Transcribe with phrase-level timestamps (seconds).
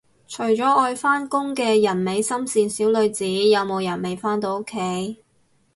[0.27, 5.19] 除咗愛返工嘅人美心善小女子，有冇人未返到屋企